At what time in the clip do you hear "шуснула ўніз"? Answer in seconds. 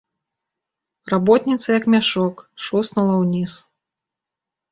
2.67-3.51